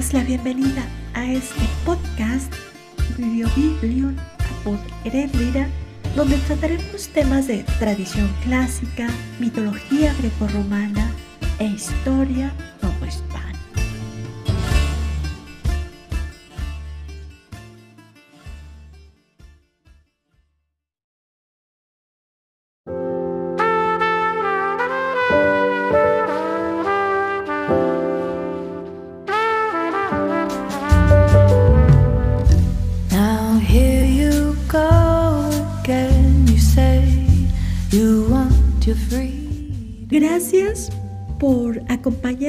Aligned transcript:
darles 0.00 0.14
la 0.14 0.24
bienvenida 0.24 0.82
a 1.12 1.24
este 1.26 1.60
podcast 1.84 2.50
Bibliobiblion 3.18 4.16
Apod 4.60 4.78
donde 6.16 6.36
trataremos 6.38 7.08
temas 7.08 7.46
de 7.48 7.64
tradición 7.78 8.28
clásica, 8.42 9.08
mitología 9.38 10.14
grecorromana 10.14 11.10
e 11.58 11.66
historia 11.66 12.50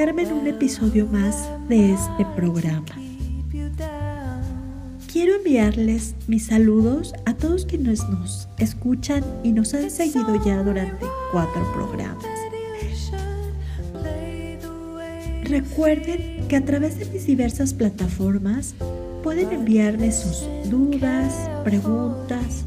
en 0.10 0.34
un 0.34 0.48
episodio 0.48 1.06
más 1.06 1.48
de 1.70 1.94
este 1.94 2.26
programa. 2.36 2.88
Quiero 5.12 5.36
enviarles 5.36 6.16
mis 6.26 6.48
saludos 6.48 7.14
a 7.28 7.36
todos 7.36 7.68
quienes 7.68 8.10
nos 8.10 8.48
escuchan 8.58 9.24
y 9.44 9.52
nos 9.52 9.76
han 9.76 9.92
seguido 9.92 10.44
ya 10.44 10.64
durante 10.64 11.06
cuatro 11.32 11.72
programas. 11.74 12.26
Recuerden 15.44 16.48
que 16.48 16.56
a 16.56 16.66
través 16.66 16.98
de 16.98 17.06
mis 17.06 17.28
diversas 17.28 17.72
plataformas 17.72 18.74
pueden 19.22 19.52
enviarme 19.52 20.12
sus 20.12 20.48
dudas, 20.72 21.48
preguntas, 21.64 22.66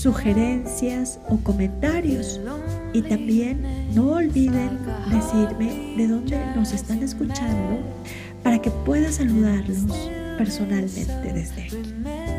sugerencias 0.00 1.20
o 1.28 1.36
comentarios. 1.38 2.40
Y 2.92 3.02
también 3.02 3.62
no 3.94 4.12
olviden 4.12 4.78
decirme 5.10 5.94
de 5.96 6.08
dónde 6.08 6.40
nos 6.56 6.72
están 6.72 7.02
escuchando 7.02 7.78
para 8.42 8.60
que 8.60 8.70
pueda 8.70 9.12
saludarlos 9.12 9.84
personalmente 10.38 11.32
desde 11.32 11.62
aquí. 11.62 12.29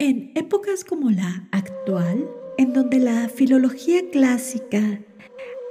En 0.00 0.32
épocas 0.34 0.82
como 0.82 1.10
la 1.10 1.46
actual, 1.52 2.26
en 2.56 2.72
donde 2.72 2.98
la 3.00 3.28
filología 3.28 4.00
clásica 4.10 4.98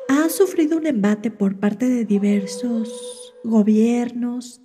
ha 0.08 0.30
sufrido 0.30 0.78
un 0.78 0.86
embate 0.86 1.32
por 1.32 1.60
parte 1.60 1.90
de 1.90 2.06
diversos 2.06 3.34
gobiernos 3.44 4.62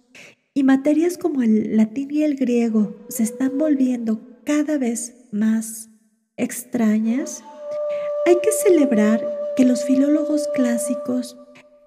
y 0.52 0.64
materias 0.64 1.16
como 1.16 1.40
el 1.40 1.78
latín 1.78 2.10
y 2.10 2.24
el 2.24 2.36
griego 2.36 2.94
se 3.08 3.22
están 3.22 3.56
volviendo 3.56 4.20
cada 4.44 4.76
vez 4.76 5.28
más 5.32 5.88
extrañas, 6.36 7.42
hay 8.26 8.36
que 8.42 8.52
celebrar 8.52 9.26
que 9.56 9.64
los 9.64 9.82
filólogos 9.86 10.46
clásicos 10.54 11.38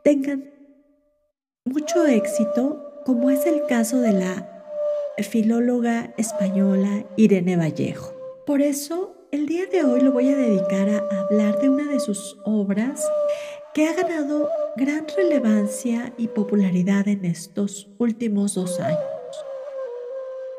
tengan 0.03 0.49
mucho 1.63 2.07
éxito, 2.07 3.03
como 3.05 3.29
es 3.29 3.45
el 3.45 3.67
caso 3.67 3.99
de 3.99 4.13
la 4.13 4.56
filóloga 5.23 6.13
española 6.17 7.05
Irene 7.15 7.57
Vallejo. 7.57 8.13
Por 8.45 8.61
eso, 8.61 9.15
el 9.31 9.47
día 9.47 9.65
de 9.65 9.83
hoy 9.83 10.01
lo 10.01 10.11
voy 10.11 10.29
a 10.29 10.35
dedicar 10.35 10.89
a 10.89 11.19
hablar 11.21 11.59
de 11.59 11.69
una 11.69 11.91
de 11.91 11.99
sus 11.99 12.37
obras 12.45 13.05
que 13.73 13.87
ha 13.87 13.93
ganado 13.93 14.49
gran 14.75 15.05
relevancia 15.15 16.13
y 16.17 16.27
popularidad 16.27 17.07
en 17.07 17.25
estos 17.25 17.89
últimos 17.97 18.55
dos 18.55 18.79
años. 18.79 18.99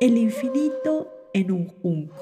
El 0.01 0.19
infinito 0.19 1.13
en 1.33 1.51
un 1.51 1.69
junco. 1.69 2.17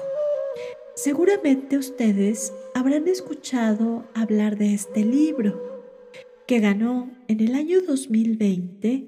Seguramente 0.95 1.77
ustedes 1.77 2.53
habrán 2.73 3.07
escuchado 3.07 4.05
hablar 4.13 4.57
de 4.57 4.73
este 4.73 5.03
libro, 5.03 5.83
que 6.47 6.59
ganó 6.59 7.11
en 7.27 7.41
el 7.41 7.55
año 7.55 7.81
2020 7.81 9.07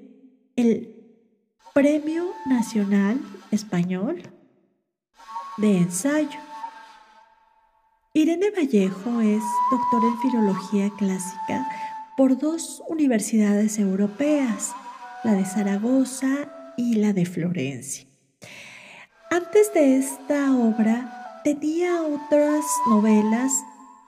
el 0.56 0.99
Premio 1.72 2.24
Nacional 2.46 3.20
Español 3.52 4.22
de 5.56 5.78
Ensayo. 5.78 6.40
Irene 8.12 8.50
Vallejo 8.50 9.20
es 9.20 9.42
doctora 9.70 10.08
en 10.08 10.18
Filología 10.18 10.90
Clásica 10.98 11.68
por 12.16 12.36
dos 12.36 12.82
universidades 12.88 13.78
europeas, 13.78 14.74
la 15.22 15.34
de 15.34 15.44
Zaragoza 15.44 16.74
y 16.76 16.96
la 16.96 17.12
de 17.12 17.24
Florencia. 17.24 18.04
Antes 19.30 19.72
de 19.72 19.98
esta 19.98 20.52
obra 20.52 21.40
tenía 21.44 22.02
otras 22.02 22.64
novelas 22.88 23.52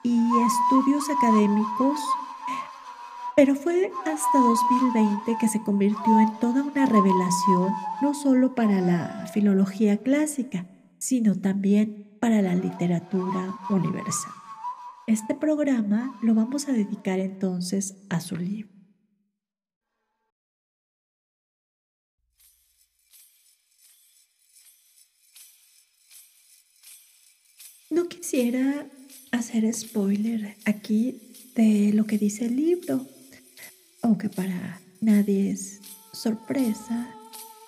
y 0.03 0.19
estudios 0.19 1.05
académicos 1.09 1.97
pero 3.35 3.55
fue 3.55 3.91
hasta 4.05 4.39
2020 4.39 5.37
que 5.39 5.47
se 5.47 5.61
convirtió 5.63 6.19
en 6.19 6.39
toda 6.39 6.63
una 6.63 6.85
revelación, 6.85 7.73
no 8.01 8.13
solo 8.13 8.53
para 8.53 8.81
la 8.81 9.27
filología 9.33 9.97
clásica, 9.97 10.67
sino 10.99 11.39
también 11.39 12.17
para 12.19 12.41
la 12.41 12.55
literatura 12.55 13.57
universal. 13.69 14.31
Este 15.07 15.35
programa 15.35 16.17
lo 16.21 16.33
vamos 16.33 16.67
a 16.69 16.71
dedicar 16.71 17.19
entonces 17.19 17.95
a 18.09 18.21
su 18.21 18.37
libro. 18.37 18.69
No 27.89 28.07
quisiera 28.07 28.87
hacer 29.31 29.71
spoiler 29.73 30.55
aquí 30.65 31.51
de 31.55 31.91
lo 31.93 32.05
que 32.05 32.17
dice 32.17 32.45
el 32.45 32.55
libro, 32.55 33.05
aunque 34.03 34.29
para 34.29 34.79
nadie 35.01 35.49
es 35.51 35.79
sorpresa 36.11 37.09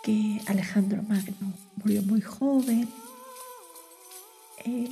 que 0.03 0.39
Alejandro 0.45 1.01
Magno 1.01 1.53
murió 1.77 2.03
muy 2.03 2.21
joven. 2.21 2.87
Eh, 4.65 4.89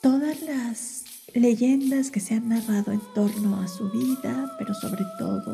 todas 0.00 0.42
las 0.42 1.04
leyendas 1.34 2.10
que 2.10 2.18
se 2.18 2.34
han 2.34 2.48
narrado 2.48 2.92
en 2.92 3.00
torno 3.14 3.60
a 3.60 3.68
su 3.68 3.90
vida, 3.90 4.56
pero 4.58 4.74
sobre 4.74 5.04
todo 5.18 5.52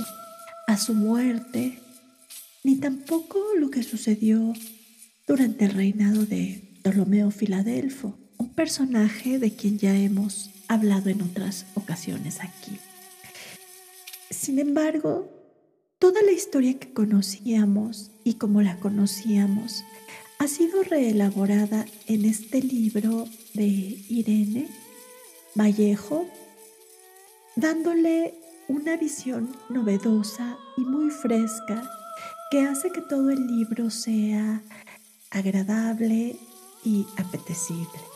a 0.67 0.77
su 0.77 0.95
muerte, 0.95 1.81
ni 2.65 2.77
tampoco 2.77 3.39
lo 3.59 3.71
que 3.71 3.83
sucedió 3.83 4.53
durante 5.27 5.67
el 5.67 5.73
reinado 5.73 6.25
de 6.25 6.79
Ptolomeo 6.83 7.31
Filadelfo, 7.31 8.17
un 8.39 8.55
personaje 8.55 9.39
de 9.39 9.55
quien 9.55 9.79
ya 9.79 9.95
hemos 9.97 10.51
hablado 10.69 11.11
en 11.11 11.23
otras 11.23 11.67
ocasiones 11.75 12.41
aquí. 12.41 12.79
Sin 14.31 14.59
embargo, 14.59 15.29
toda 15.99 16.21
la 16.23 16.33
historia 16.33 16.79
que 16.79 16.93
conocíamos 16.93 18.11
y 18.25 18.35
como 18.35 18.61
la 18.61 18.79
conocíamos 18.79 19.85
ha 20.39 20.47
sido 20.47 20.83
reelaborada 20.83 21.87
en 22.07 22.25
este 22.27 22.63
libro 22.63 23.27
de 23.55 23.65
Irene 23.65 24.69
Vallejo, 25.55 26.27
dándole 27.57 28.35
una 28.69 28.97
visión 28.97 29.57
novedosa 29.71 30.59
y 30.77 30.83
muy 30.83 31.11
fresca 31.11 31.83
que 32.51 32.61
hace 32.61 32.93
que 32.93 33.01
todo 33.01 33.31
el 33.31 33.47
libro 33.47 33.89
sea 33.89 34.63
agradable 35.31 36.37
y 36.85 37.07
apetecible. 37.17 38.08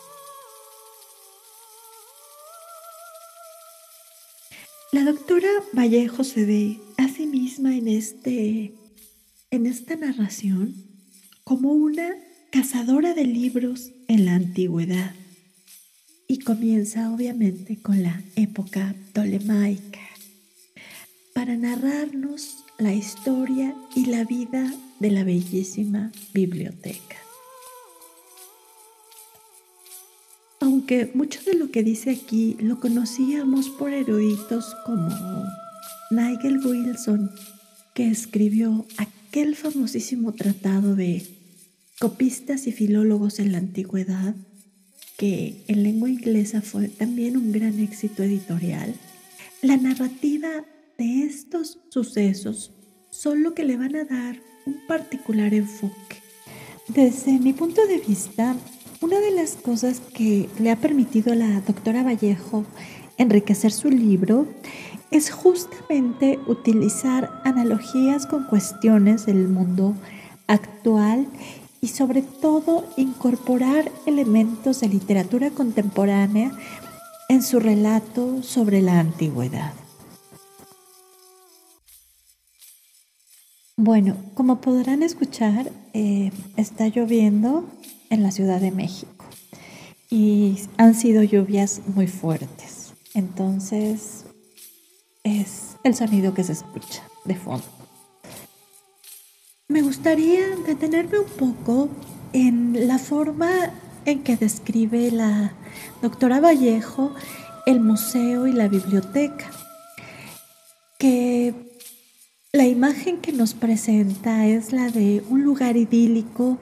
La 4.93 5.05
doctora 5.05 5.49
Vallejo 5.73 6.23
se 6.23 6.45
ve 6.45 6.79
a 6.99 7.09
sí 7.09 7.27
misma 7.27 7.75
en, 7.75 7.89
este, 7.89 8.75
en 9.51 9.65
esta 9.65 9.97
narración 9.97 10.75
como 11.45 11.73
una 11.73 12.11
cazadora 12.51 13.15
de 13.15 13.25
libros 13.25 13.91
en 14.07 14.27
la 14.27 14.35
antigüedad 14.35 15.15
y 16.29 16.41
comienza 16.41 17.11
obviamente 17.11 17.79
con 17.81 18.03
la 18.03 18.23
época 18.37 18.95
ptolemaica 19.15 20.07
para 21.35 21.57
narrarnos 21.57 22.63
la 22.79 22.93
historia 22.93 23.75
y 23.97 24.05
la 24.05 24.25
vida 24.25 24.71
de 25.01 25.11
la 25.11 25.25
bellísima 25.25 26.13
biblioteca. 26.35 27.22
Aunque 30.83 31.13
mucho 31.15 31.39
de 31.45 31.55
lo 31.55 31.71
que 31.71 31.85
dice 31.85 32.11
aquí 32.11 32.57
lo 32.59 32.81
conocíamos 32.81 33.71
por 33.71 33.93
eruditos 33.93 34.75
como 34.85 35.09
Nigel 36.11 36.59
Wilson, 36.59 37.31
que 37.95 38.09
escribió 38.09 38.85
aquel 38.97 39.55
famosísimo 39.55 40.33
tratado 40.33 40.97
de 40.97 41.25
copistas 42.01 42.67
y 42.67 42.73
filólogos 42.73 43.39
en 43.39 43.53
la 43.53 43.59
antigüedad, 43.59 44.35
que 45.17 45.63
en 45.69 45.85
lengua 45.85 46.11
inglesa 46.11 46.63
fue 46.63 46.89
también 46.89 47.37
un 47.37 47.53
gran 47.53 47.79
éxito 47.79 48.25
editorial, 48.25 48.93
la 49.61 49.77
narrativa 49.77 50.65
de 50.99 51.23
estos 51.23 51.79
sucesos 51.91 52.73
son 53.13 53.45
lo 53.45 53.55
que 53.55 53.63
le 53.63 53.77
van 53.77 53.95
a 53.95 54.05
dar 54.05 54.43
un 54.67 54.85
particular 54.89 55.55
enfoque. 55.55 56.17
Desde 56.89 57.39
mi 57.39 57.53
punto 57.53 57.87
de 57.87 57.99
vista, 57.99 58.57
una 59.03 59.19
de 59.19 59.33
las 59.33 59.57
cosas 59.57 60.01
que 60.01 60.49
le 60.61 60.71
ha 60.71 60.77
permitido 60.77 61.33
a 61.33 61.37
la 61.37 61.61
doctora 61.63 62.05
Vallejo 62.05 62.65
enriquecer 63.19 63.73
su 63.73 63.91
libro 63.91 64.47
es 65.11 65.31
justamente 65.31 66.39
utilizar 66.47 67.29
analogías 67.45 68.27
con 68.27 68.45
cuestiones 68.45 69.27
del 69.27 69.49
mundo 69.49 69.95
actual 70.47 71.27
y 71.81 71.89
sobre 71.89 72.23
todo 72.23 72.85
incorporar 72.97 73.91
elementos 74.07 74.81
de 74.81 74.89
literatura 74.89 75.51
contemporánea 75.51 76.53
en 77.29 77.43
su 77.43 77.59
relato 77.59 78.43
sobre 78.45 78.83
la 78.83 79.01
antigüedad. 79.01 79.75
Bueno, 83.77 84.17
como 84.35 84.61
podrán 84.61 85.03
escuchar, 85.03 85.73
eh, 85.93 86.31
está 86.57 86.87
lloviendo 86.87 87.69
en 88.13 88.23
la 88.23 88.31
Ciudad 88.31 88.61
de 88.61 88.71
México 88.71 89.25
y 90.11 90.59
han 90.77 90.95
sido 90.95 91.23
lluvias 91.23 91.81
muy 91.87 92.07
fuertes. 92.07 92.93
Entonces 93.15 94.25
es 95.25 95.77
el 95.83 95.95
sonido 95.95 96.35
que 96.35 96.45
se 96.45 96.53
escucha 96.53 97.03
de 97.25 97.35
fondo. 97.35 97.65
Me 99.69 99.81
gustaría 99.81 100.45
detenerme 100.67 101.21
un 101.21 101.31
poco 101.31 101.89
en 102.35 102.87
la 102.87 102.99
forma 102.99 103.51
en 104.05 104.23
que 104.23 104.37
describe 104.37 105.11
la 105.11 105.55
doctora 106.03 106.41
Vallejo 106.41 107.15
el 107.65 107.81
museo 107.81 108.47
y 108.47 108.53
la 108.53 108.69
biblioteca, 108.69 109.51
que 110.99 111.55
la 112.53 112.67
imagen 112.67 113.19
que 113.19 113.33
nos 113.33 113.55
presenta 113.55 114.47
es 114.47 114.73
la 114.73 114.91
de 114.91 115.23
un 115.31 115.43
lugar 115.45 115.77
idílico 115.77 116.59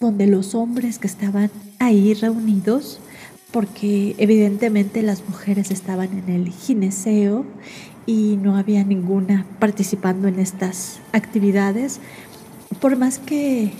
donde 0.00 0.26
los 0.26 0.54
hombres 0.54 0.98
que 0.98 1.06
estaban 1.06 1.50
ahí 1.78 2.14
reunidos, 2.14 3.00
porque 3.50 4.14
evidentemente 4.18 5.02
las 5.02 5.26
mujeres 5.28 5.70
estaban 5.70 6.08
en 6.18 6.34
el 6.34 6.52
gineceo 6.52 7.44
y 8.06 8.38
no 8.42 8.56
había 8.56 8.84
ninguna 8.84 9.46
participando 9.58 10.28
en 10.28 10.38
estas 10.38 11.00
actividades, 11.12 12.00
por 12.80 12.96
más 12.96 13.18
que 13.18 13.72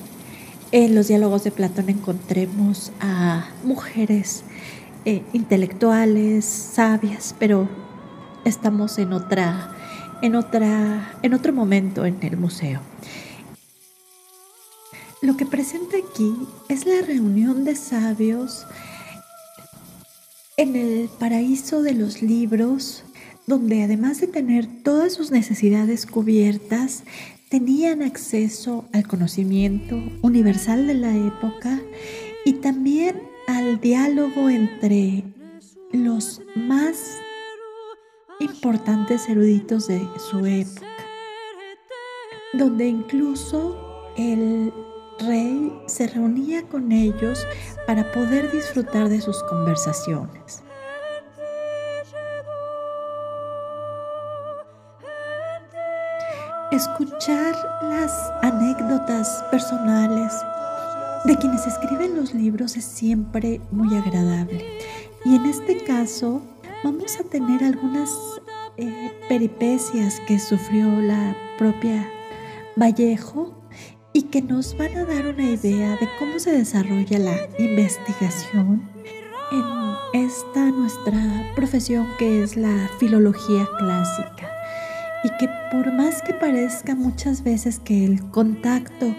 en 0.73 0.95
los 0.95 1.09
diálogos 1.09 1.45
de 1.45 1.51
Platón 1.51 1.89
encontremos 1.89 2.93
a 3.01 3.49
mujeres 3.65 4.45
eh, 5.05 5.23
intelectuales, 5.33 6.45
sabias, 6.45 7.35
pero 7.39 7.69
estamos 8.45 8.99
en 8.99 9.13
otra 9.13 9.77
en, 10.23 10.35
otra, 10.35 11.13
en 11.23 11.35
otro 11.35 11.53
momento 11.53 12.05
en 12.05 12.19
el 12.23 12.37
museo. 12.37 12.81
Lo 15.27 15.37
que 15.37 15.45
presenta 15.45 15.97
aquí 15.97 16.37
es 16.69 16.87
la 16.87 17.03
reunión 17.03 17.65
de 17.65 17.75
sabios 17.75 18.65
en 20.57 20.77
el 20.77 21.09
paraíso 21.19 21.83
de 21.83 21.95
los 21.95 22.23
libros, 22.23 23.03
donde 23.45 23.83
además 23.83 24.21
de 24.21 24.29
tener 24.29 24.69
todas 24.85 25.15
sus 25.15 25.33
necesidades 25.33 26.07
cubiertas, 26.07 27.03
tenían 27.49 28.03
acceso 28.03 28.85
al 28.93 29.09
conocimiento 29.09 30.01
universal 30.23 30.87
de 30.87 30.95
la 30.95 31.17
época 31.17 31.81
y 32.45 32.53
también 32.53 33.21
al 33.49 33.81
diálogo 33.81 34.49
entre 34.49 35.25
los 35.91 36.41
más 36.55 37.19
importantes 38.39 39.29
eruditos 39.29 39.89
de 39.89 40.07
su 40.31 40.47
época, 40.47 40.87
donde 42.53 42.87
incluso 42.87 43.77
el 44.17 44.73
rey 45.21 45.83
se 45.87 46.07
reunía 46.07 46.63
con 46.69 46.93
ellos 46.93 47.47
para 47.87 48.11
poder 48.13 48.51
disfrutar 48.53 49.09
de 49.09 49.21
sus 49.21 49.43
conversaciones. 49.45 50.63
Escuchar 56.73 57.55
las 57.83 58.13
anécdotas 58.43 59.45
personales 59.51 60.33
de 61.25 61.37
quienes 61.37 61.67
escriben 61.67 62.17
los 62.17 62.35
libros 62.35 62.77
es 62.77 62.85
siempre 62.85 63.61
muy 63.71 63.97
agradable. 63.97 64.65
Y 65.25 65.37
en 65.37 65.47
este 65.47 65.83
caso, 65.85 66.43
vamos 66.85 67.19
a 67.19 67.25
tener 67.25 67.65
algunas 67.65 68.11
eh, 68.77 69.13
peripecias 69.29 70.21
que 70.27 70.39
sufrió 70.39 70.87
la 71.01 71.35
propia 71.57 72.09
Vallejo 72.77 73.55
y 74.17 74.23
que 74.23 74.41
nos 74.41 74.75
van 74.79 74.97
a 74.97 75.05
dar 75.05 75.27
una 75.27 75.43
idea 75.43 75.91
de 75.97 76.09
cómo 76.19 76.39
se 76.39 76.51
desarrolla 76.51 77.19
la 77.19 77.37
investigación 77.59 78.89
en 79.53 80.25
esta 80.25 80.71
nuestra 80.71 81.53
profesión 81.55 82.09
que 82.19 82.43
es 82.43 82.57
la 82.57 82.89
filología 82.99 83.69
clásica. 83.79 84.51
Y 85.23 85.29
que 85.39 85.51
por 85.71 85.93
más 85.93 86.23
que 86.23 86.33
parezca 86.33 86.95
muchas 86.95 87.45
veces 87.45 87.79
que 87.79 88.07
el 88.07 88.23
contacto 88.31 89.15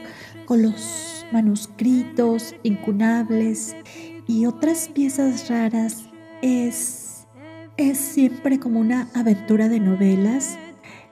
con 0.46 0.64
los 0.64 1.28
manuscritos 1.32 2.56
incunables 2.64 3.76
y 4.26 4.48
otras 4.48 4.90
piezas 4.90 5.48
raras 5.48 6.10
es 6.42 7.28
es 7.78 8.00
siempre 8.00 8.60
como 8.60 8.80
una 8.80 9.10
aventura 9.14 9.70
de 9.70 9.80
novelas, 9.80 10.58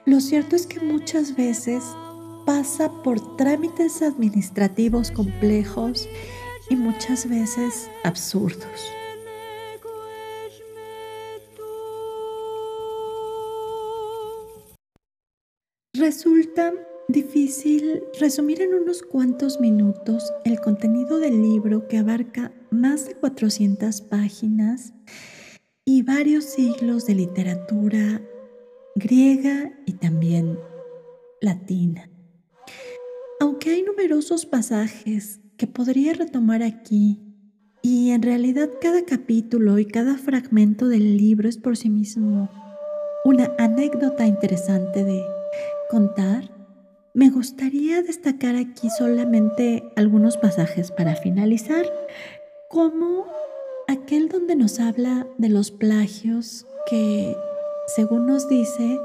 lo 0.06 0.18
cierto 0.18 0.56
es 0.56 0.66
que 0.66 0.80
muchas 0.80 1.36
veces 1.36 1.84
pasa 2.46 2.90
por 3.02 3.36
trámites 3.36 4.00
administrativos 4.00 5.10
complejos 5.10 6.08
y 6.70 6.76
muchas 6.76 7.28
veces 7.28 7.90
absurdos. 8.04 8.92
Resulta 15.92 16.72
difícil 17.08 18.02
resumir 18.20 18.62
en 18.62 18.74
unos 18.74 19.02
cuantos 19.02 19.60
minutos 19.60 20.32
el 20.44 20.60
contenido 20.60 21.18
del 21.18 21.42
libro 21.42 21.88
que 21.88 21.98
abarca 21.98 22.52
más 22.70 23.06
de 23.06 23.14
400 23.14 24.02
páginas 24.02 24.92
y 25.84 26.02
varios 26.02 26.44
siglos 26.44 27.06
de 27.06 27.14
literatura 27.14 28.20
griega 28.94 29.72
y 29.86 29.94
también 29.94 30.58
latina. 31.40 32.10
Aunque 33.46 33.70
hay 33.70 33.84
numerosos 33.84 34.44
pasajes 34.44 35.38
que 35.56 35.68
podría 35.68 36.14
retomar 36.14 36.64
aquí, 36.64 37.20
y 37.80 38.10
en 38.10 38.22
realidad 38.22 38.68
cada 38.80 39.04
capítulo 39.04 39.78
y 39.78 39.86
cada 39.86 40.18
fragmento 40.18 40.88
del 40.88 41.16
libro 41.16 41.48
es 41.48 41.56
por 41.56 41.76
sí 41.76 41.88
mismo 41.88 42.50
una 43.24 43.52
anécdota 43.56 44.26
interesante 44.26 45.04
de 45.04 45.22
contar, 45.88 46.50
me 47.14 47.30
gustaría 47.30 48.02
destacar 48.02 48.56
aquí 48.56 48.90
solamente 48.90 49.84
algunos 49.94 50.36
pasajes 50.38 50.90
para 50.90 51.14
finalizar, 51.14 51.86
como 52.68 53.26
aquel 53.86 54.28
donde 54.28 54.56
nos 54.56 54.80
habla 54.80 55.24
de 55.38 55.50
los 55.50 55.70
plagios 55.70 56.66
que, 56.90 57.36
según 57.94 58.26
nos 58.26 58.48
dice, 58.48 58.98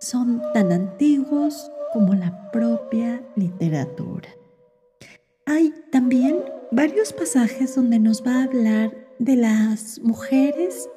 son 0.00 0.42
tan 0.52 0.72
antiguos 0.72 1.70
como 1.92 2.14
la 2.14 2.50
propia 2.50 3.22
literatura. 3.36 4.28
Hay 5.46 5.72
también 5.92 6.36
varios 6.72 7.12
pasajes 7.12 7.74
donde 7.74 7.98
nos 7.98 8.26
va 8.26 8.40
a 8.40 8.44
hablar 8.44 8.96
de 9.18 9.36
las 9.36 10.00
mujeres 10.00 10.88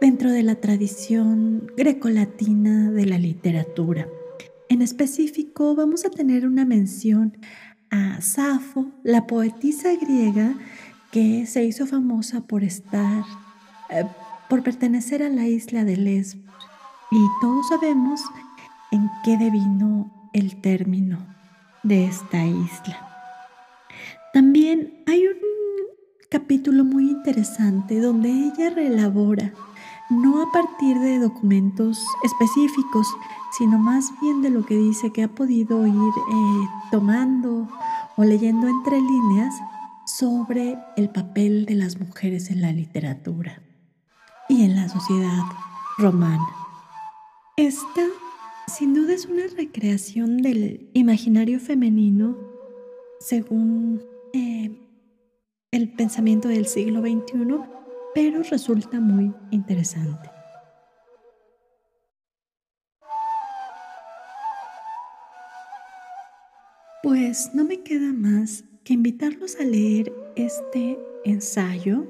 dentro 0.00 0.30
de 0.30 0.42
la 0.42 0.56
tradición 0.56 1.72
grecolatina 1.76 2.90
de 2.90 3.06
la 3.06 3.18
literatura. 3.18 4.08
En 4.68 4.82
específico, 4.82 5.74
vamos 5.74 6.04
a 6.04 6.10
tener 6.10 6.46
una 6.46 6.64
mención 6.64 7.36
a 7.90 8.20
Safo, 8.20 8.90
la 9.02 9.26
poetisa 9.26 9.94
griega 9.96 10.54
que 11.10 11.46
se 11.46 11.64
hizo 11.64 11.86
famosa 11.86 12.42
por 12.42 12.62
estar, 12.62 13.24
eh, 13.88 14.04
por 14.48 14.62
pertenecer 14.62 15.22
a 15.22 15.30
la 15.30 15.46
isla 15.46 15.84
de 15.84 15.96
Lesbos. 15.96 16.44
Y 17.10 17.18
todos 17.40 17.68
sabemos 17.68 18.20
en 18.92 19.08
qué 19.24 19.38
devino 19.38 20.17
el 20.32 20.60
término 20.60 21.18
de 21.82 22.06
esta 22.06 22.44
isla. 22.44 23.08
También 24.32 25.02
hay 25.06 25.26
un 25.26 25.36
capítulo 26.30 26.84
muy 26.84 27.10
interesante 27.10 28.00
donde 28.00 28.30
ella 28.30 28.70
reelabora, 28.70 29.52
no 30.10 30.42
a 30.42 30.52
partir 30.52 30.98
de 30.98 31.18
documentos 31.18 32.04
específicos, 32.22 33.06
sino 33.56 33.78
más 33.78 34.12
bien 34.20 34.42
de 34.42 34.50
lo 34.50 34.64
que 34.64 34.76
dice 34.76 35.12
que 35.12 35.22
ha 35.22 35.28
podido 35.28 35.86
ir 35.86 35.94
eh, 35.94 36.68
tomando 36.90 37.68
o 38.16 38.24
leyendo 38.24 38.68
entre 38.68 39.00
líneas 39.00 39.54
sobre 40.04 40.78
el 40.96 41.10
papel 41.10 41.66
de 41.66 41.74
las 41.74 41.98
mujeres 42.00 42.50
en 42.50 42.62
la 42.62 42.72
literatura 42.72 43.62
y 44.48 44.64
en 44.64 44.76
la 44.76 44.88
sociedad 44.88 45.42
romana. 45.98 46.46
Esta, 47.56 48.02
sin 48.68 48.94
duda, 48.94 49.14
es 49.14 49.26
una 49.26 49.46
recreación 49.56 50.38
del 50.38 50.90
imaginario 50.92 51.58
femenino 51.60 52.36
según 53.20 54.02
eh, 54.32 54.70
el 55.72 55.92
pensamiento 55.94 56.48
del 56.48 56.66
siglo 56.66 57.00
XXI, 57.00 57.60
pero 58.14 58.42
resulta 58.42 59.00
muy 59.00 59.32
interesante. 59.50 60.30
Pues 67.02 67.50
no 67.54 67.64
me 67.64 67.82
queda 67.82 68.12
más 68.12 68.64
que 68.84 68.94
invitarlos 68.94 69.56
a 69.60 69.64
leer 69.64 70.12
este 70.36 70.98
ensayo. 71.24 72.06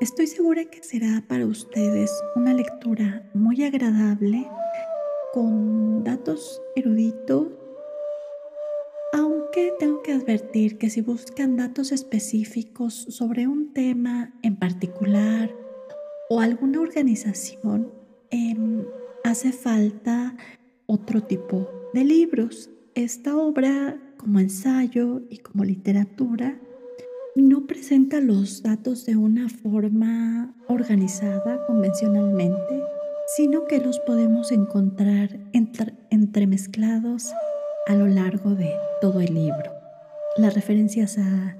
Estoy 0.00 0.26
segura 0.26 0.64
que 0.64 0.82
será 0.82 1.22
para 1.26 1.46
ustedes 1.46 2.10
una 2.36 2.54
lectura 2.54 3.28
muy 3.34 3.64
agradable, 3.64 4.48
con 5.32 6.04
datos 6.04 6.60
eruditos, 6.76 7.48
aunque 9.12 9.72
tengo 9.78 10.02
que 10.02 10.12
advertir 10.12 10.78
que 10.78 10.90
si 10.90 11.00
buscan 11.00 11.56
datos 11.56 11.92
específicos 11.92 12.94
sobre 12.94 13.46
un 13.46 13.72
tema 13.72 14.32
en 14.42 14.56
particular 14.56 15.50
o 16.28 16.40
alguna 16.40 16.80
organización, 16.80 17.92
em, 18.30 18.84
hace 19.24 19.52
falta 19.52 20.36
otro 20.86 21.22
tipo 21.22 21.68
de 21.92 22.04
libros. 22.04 22.70
Esta 22.94 23.36
obra 23.36 24.00
como 24.20 24.38
ensayo 24.38 25.22
y 25.30 25.38
como 25.38 25.64
literatura, 25.64 26.60
no 27.36 27.66
presenta 27.66 28.20
los 28.20 28.62
datos 28.62 29.06
de 29.06 29.16
una 29.16 29.48
forma 29.48 30.54
organizada 30.68 31.64
convencionalmente, 31.66 32.82
sino 33.36 33.64
que 33.64 33.78
los 33.78 34.00
podemos 34.00 34.50
encontrar 34.50 35.38
entremezclados 36.10 37.32
a 37.86 37.94
lo 37.94 38.06
largo 38.08 38.54
de 38.54 38.74
todo 39.00 39.20
el 39.20 39.34
libro. 39.34 39.72
Las 40.36 40.54
referencias 40.54 41.16
a 41.18 41.56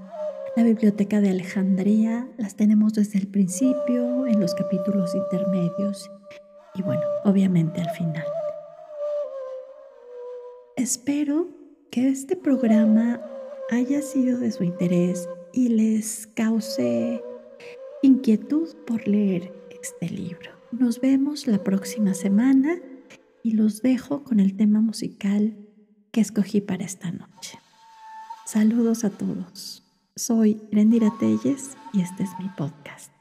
la 0.56 0.62
Biblioteca 0.64 1.20
de 1.20 1.30
Alejandría 1.30 2.28
las 2.38 2.56
tenemos 2.56 2.94
desde 2.94 3.18
el 3.18 3.28
principio, 3.28 4.26
en 4.26 4.40
los 4.40 4.54
capítulos 4.54 5.14
intermedios 5.14 6.10
y 6.74 6.82
bueno, 6.82 7.02
obviamente 7.24 7.80
al 7.80 7.90
final. 7.90 8.26
Espero 10.76 11.48
que 11.90 12.08
este 12.08 12.36
programa 12.36 13.20
haya 13.70 14.02
sido 14.02 14.38
de 14.38 14.50
su 14.50 14.64
interés 14.64 15.28
y 15.52 15.68
les 15.68 16.26
cause 16.28 17.22
inquietud 18.02 18.68
por 18.86 19.06
leer 19.06 19.52
este 19.70 20.08
libro. 20.08 20.59
Nos 20.72 21.00
vemos 21.00 21.48
la 21.48 21.64
próxima 21.64 22.14
semana 22.14 22.76
y 23.42 23.52
los 23.52 23.82
dejo 23.82 24.22
con 24.22 24.38
el 24.38 24.56
tema 24.56 24.80
musical 24.80 25.56
que 26.12 26.20
escogí 26.20 26.60
para 26.60 26.84
esta 26.84 27.10
noche. 27.10 27.58
Saludos 28.46 29.04
a 29.04 29.10
todos. 29.10 29.82
Soy 30.14 30.60
Rendira 30.70 31.12
Telles 31.18 31.76
y 31.92 32.02
este 32.02 32.22
es 32.22 32.30
mi 32.38 32.48
podcast. 32.56 33.19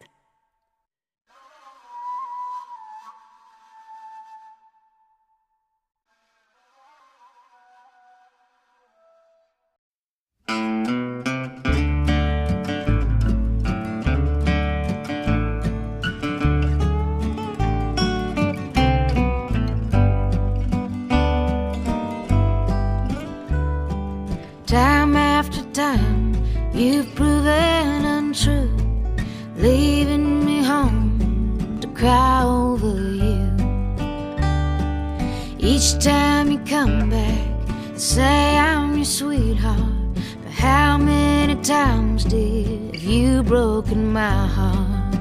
Come 36.80 37.10
back, 37.10 37.46
and 37.90 38.00
say 38.00 38.58
I'm 38.58 38.96
your 38.96 39.04
sweetheart. 39.04 40.14
But 40.44 40.54
how 40.54 40.98
many 40.98 41.56
times, 41.62 42.24
did 42.24 42.96
you 43.02 43.44
broken 43.44 44.14
my 44.14 44.48
heart? 44.48 45.14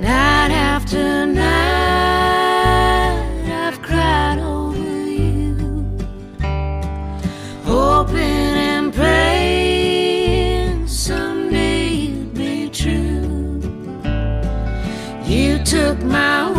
Night 0.00 0.50
after 0.72 1.26
night, 1.26 1.50
I've 3.64 3.82
cried 3.82 4.38
over 4.38 5.06
you 5.06 5.98
hoping 7.64 8.54
and 8.72 8.94
praying 8.94 10.86
someday 10.86 11.84
you'd 11.88 12.32
be 12.32 12.70
true. 12.70 13.60
You 15.26 15.62
took 15.64 16.02
my 16.02 16.57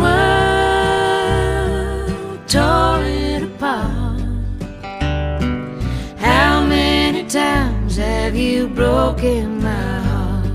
my 9.22 10.00
heart? 10.08 10.46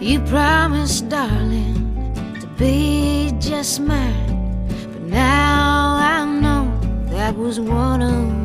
You 0.00 0.20
promised, 0.20 1.08
darling, 1.08 2.12
to 2.40 2.46
be 2.58 3.32
just 3.38 3.80
mine. 3.80 4.66
But 4.92 5.00
now 5.00 5.96
I 5.96 6.26
know 6.26 6.70
that 7.06 7.34
was 7.34 7.58
one 7.58 8.02
of 8.02 8.43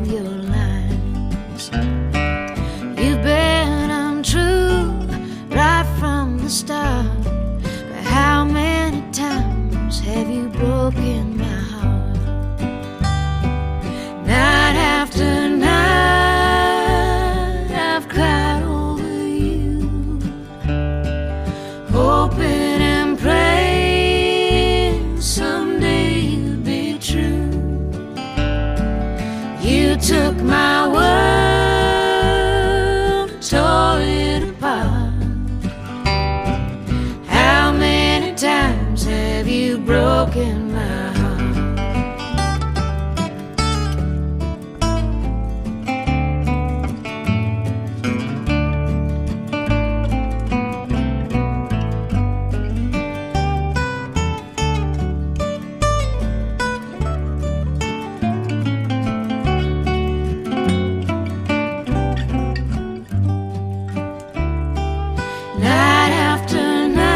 Night 65.60 66.12
after 66.12 66.88
night, 66.88 67.10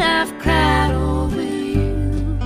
I've 0.00 0.38
cried 0.38 0.92
over 0.92 1.42
you, 1.42 2.38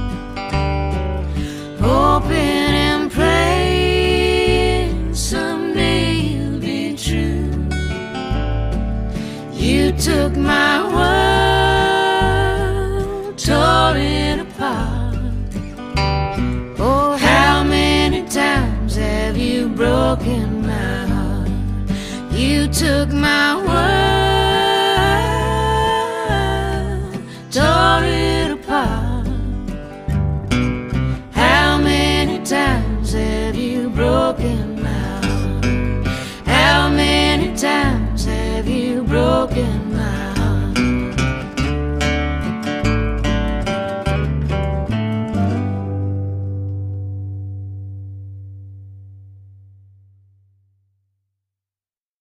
hoping 1.79 2.75
and 2.89 3.13
praying 3.13 5.15
someday 5.15 6.15
you'll 6.15 6.59
be 6.59 6.97
true. 6.97 7.69
You 9.53 9.93
took 9.93 10.35
my 10.37 10.83
world, 13.23 13.39
tore 13.39 13.97
it 13.97 14.41
apart. 14.41 15.15
Oh, 16.81 17.17
how 17.17 17.63
many 17.63 18.27
times 18.27 18.97
have 18.97 19.37
you 19.37 19.69
broken 19.69 20.67
my 20.67 21.07
heart? 21.07 21.49
You 22.33 22.67
took 22.67 23.13
my 23.13 23.65
world. 23.65 23.92